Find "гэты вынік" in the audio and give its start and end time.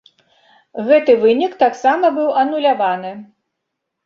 0.87-1.53